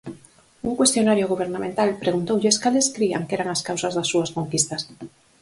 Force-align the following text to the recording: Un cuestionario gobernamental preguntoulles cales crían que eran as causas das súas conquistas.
Un 0.69 0.73
cuestionario 0.79 1.29
gobernamental 1.31 1.89
preguntoulles 2.03 2.59
cales 2.63 2.87
crían 2.95 3.25
que 3.27 3.35
eran 3.37 3.49
as 3.55 3.63
causas 3.67 3.93
das 3.97 4.09
súas 4.11 4.33
conquistas. 4.37 4.81